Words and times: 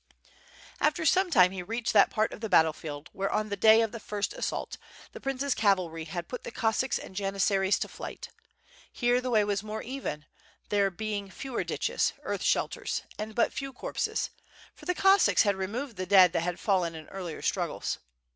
After 0.79 1.05
some 1.05 1.29
time 1.29 1.51
he 1.51 1.61
reached 1.61 1.93
that 1.93 2.09
part 2.09 2.33
of 2.33 2.41
the 2.41 2.49
battle 2.49 2.73
field, 2.73 3.11
where 3.13 3.29
on 3.31 3.49
the 3.49 3.55
day 3.55 3.81
of 3.81 3.91
the 3.91 3.99
first 3.99 4.33
assault, 4.33 4.79
the 5.11 5.21
prince's 5.21 5.53
cavalry 5.53 6.05
had 6.05 6.27
put 6.27 6.43
the 6.43 6.49
Cossacks 6.49 6.97
and 6.97 7.15
janissaries 7.15 7.77
to 7.77 7.87
flight. 7.87 8.29
Here 8.91 9.21
the 9.21 9.29
way 9.29 9.43
was 9.43 9.61
more 9.61 9.83
even, 9.83 10.25
there 10.69 10.89
being 10.89 11.29
fewer 11.29 11.63
ditches, 11.63 12.13
earth 12.23 12.41
shelters, 12.41 13.03
and 13.19 13.35
but 13.35 13.53
few 13.53 13.71
corpses, 13.71 14.31
for 14.73 14.85
the 14.85 14.95
Cossacks 14.95 15.43
had 15.43 15.55
removed 15.55 15.97
the 15.97 16.07
dead 16.07 16.33
that 16.33 16.41
had 16.41 16.59
fallen 16.59 16.95
in 16.95 17.07
earlier 17.09 17.43
struggles. 17.43 17.99